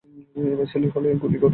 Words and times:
এবার 0.45 0.67
ছেলে 0.71 0.87
হলে 0.93 1.07
গুলি 1.13 1.37
করে 1.37 1.43
দেবো! 1.43 1.47